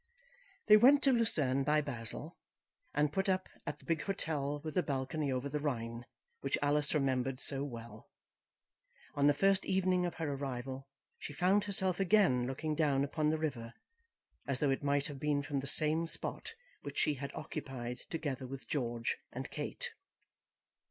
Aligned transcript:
They 0.65 0.77
went 0.77 1.03
to 1.03 1.11
Lucerne 1.13 1.61
by 1.63 1.81
Basle, 1.81 2.35
and 2.95 3.13
put 3.13 3.29
up 3.29 3.47
at 3.67 3.77
the 3.77 3.85
big 3.85 4.01
hotel 4.01 4.59
with 4.63 4.73
the 4.73 4.81
balcony 4.81 5.31
over 5.31 5.47
the 5.47 5.59
Rhine, 5.59 6.07
which 6.39 6.57
Alice 6.59 6.95
remembered 6.95 7.39
so 7.39 7.63
well. 7.63 8.09
On 9.13 9.27
the 9.27 9.33
first 9.35 9.63
evening 9.63 10.07
of 10.07 10.15
her 10.15 10.33
arrival 10.33 10.87
she 11.19 11.33
found 11.33 11.65
herself 11.65 11.99
again 11.99 12.47
looking 12.47 12.73
down 12.73 13.03
upon 13.03 13.29
the 13.29 13.37
river, 13.37 13.75
as 14.47 14.59
though 14.59 14.71
it 14.71 14.81
might 14.81 15.05
have 15.05 15.19
been 15.19 15.43
from 15.43 15.59
the 15.59 15.67
same 15.67 16.07
spot 16.07 16.55
which 16.81 16.97
she 16.97 17.13
had 17.13 17.31
occupied 17.35 17.99
together 18.09 18.47
with 18.47 18.67
George 18.67 19.19
and 19.31 19.51
Kate. 19.51 19.91